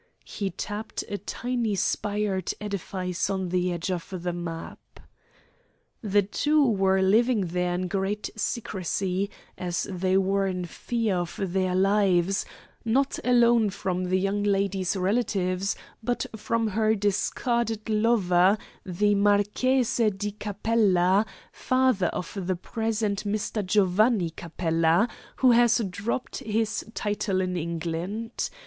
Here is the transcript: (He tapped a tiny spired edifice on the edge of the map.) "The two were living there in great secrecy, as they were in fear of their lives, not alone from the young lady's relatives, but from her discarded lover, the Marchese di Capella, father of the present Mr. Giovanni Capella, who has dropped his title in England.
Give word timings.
(He 0.25 0.49
tapped 0.49 1.03
a 1.09 1.19
tiny 1.19 1.75
spired 1.75 2.55
edifice 2.59 3.29
on 3.29 3.49
the 3.49 3.71
edge 3.71 3.91
of 3.91 4.07
the 4.09 4.33
map.) 4.33 4.79
"The 6.01 6.23
two 6.23 6.65
were 6.67 7.03
living 7.03 7.41
there 7.41 7.75
in 7.75 7.87
great 7.87 8.31
secrecy, 8.35 9.29
as 9.59 9.83
they 9.83 10.17
were 10.17 10.47
in 10.47 10.65
fear 10.65 11.17
of 11.17 11.39
their 11.39 11.75
lives, 11.75 12.47
not 12.83 13.19
alone 13.23 13.69
from 13.69 14.05
the 14.05 14.17
young 14.17 14.41
lady's 14.41 14.95
relatives, 14.95 15.75
but 16.01 16.25
from 16.35 16.69
her 16.69 16.95
discarded 16.95 17.87
lover, 17.87 18.57
the 18.83 19.13
Marchese 19.13 20.09
di 20.09 20.31
Capella, 20.31 21.27
father 21.51 22.07
of 22.07 22.35
the 22.47 22.55
present 22.55 23.23
Mr. 23.23 23.63
Giovanni 23.63 24.31
Capella, 24.31 25.07
who 25.35 25.51
has 25.51 25.77
dropped 25.91 26.37
his 26.39 26.83
title 26.95 27.39
in 27.39 27.55
England. 27.55 28.49